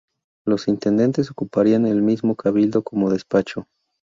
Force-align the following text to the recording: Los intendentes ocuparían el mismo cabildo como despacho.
Los 0.47 0.67
intendentes 0.67 1.29
ocuparían 1.29 1.85
el 1.85 2.01
mismo 2.01 2.35
cabildo 2.35 2.81
como 2.83 3.11
despacho. 3.11 3.67